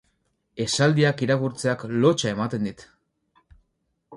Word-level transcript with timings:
Esaldiak 0.63 1.21
irakurtzeak 1.27 1.85
lotsa 2.05 2.33
ematen 2.33 2.67
dit. 2.71 2.87